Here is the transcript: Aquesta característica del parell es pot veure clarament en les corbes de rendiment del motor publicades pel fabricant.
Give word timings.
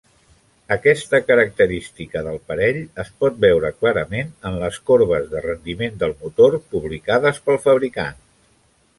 Aquesta 0.75 1.17
característica 1.25 2.23
del 2.27 2.39
parell 2.51 2.79
es 3.03 3.11
pot 3.23 3.37
veure 3.45 3.69
clarament 3.83 4.31
en 4.51 4.57
les 4.63 4.79
corbes 4.91 5.27
de 5.35 5.43
rendiment 5.45 5.99
del 6.05 6.15
motor 6.23 6.57
publicades 6.73 7.43
pel 7.51 7.61
fabricant. 7.67 8.19